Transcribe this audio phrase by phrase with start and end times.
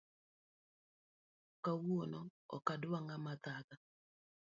[1.63, 2.19] Kawuono
[2.55, 3.75] ok adwa ngama thaga